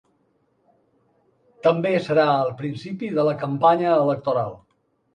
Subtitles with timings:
[1.69, 4.55] També serà el principi de la campanya electoral.